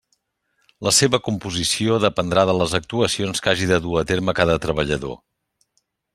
[0.87, 5.17] La seva composició dependrà de les actuacions que hagi de dur a terme cada treballador.